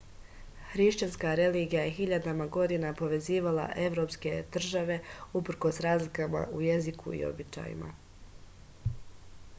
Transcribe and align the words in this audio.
hrišćanska 0.69 1.33
religija 1.39 1.83
je 1.87 1.91
hiljadama 1.97 2.47
godina 2.55 2.93
povezivala 3.03 3.67
evropske 3.83 4.33
tržave 4.57 4.97
uprkos 5.43 5.81
razlikama 5.89 6.45
u 6.61 6.67
jeziku 6.69 7.17
i 7.21 7.25
običajima 7.33 7.95